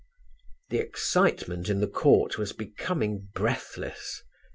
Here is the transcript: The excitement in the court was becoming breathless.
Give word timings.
The 0.71 0.79
excitement 0.79 1.69
in 1.69 1.79
the 1.79 1.87
court 1.87 2.35
was 2.39 2.53
becoming 2.53 3.29
breathless. 3.35 4.23